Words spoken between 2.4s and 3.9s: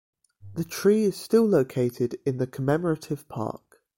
commemorative park.